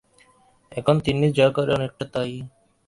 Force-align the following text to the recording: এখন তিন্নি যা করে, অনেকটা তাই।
এখন 0.71 0.95
তিন্নি 1.05 1.27
যা 1.31 1.47
করে, 1.49 1.71
অনেকটা 1.73 2.05
তাই। 2.13 2.31